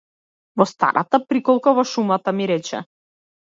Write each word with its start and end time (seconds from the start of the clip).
Во 0.61 0.65
старата 0.71 1.19
приколка 1.35 1.75
во 1.81 1.85
шумата 1.93 2.35
ми 2.41 2.51
рече. 2.55 2.83